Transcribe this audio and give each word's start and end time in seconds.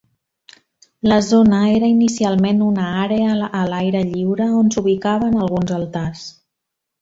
La 1.11 1.17
zona 1.27 1.59
era 1.73 1.89
inicialment 1.91 2.63
una 2.69 2.85
àrea 3.03 3.35
a 3.61 3.61
l'aire 3.75 4.03
lliure 4.15 4.49
on 4.63 4.73
s'ubicaven 4.77 5.39
alguns 5.45 5.77
altars. 5.79 6.27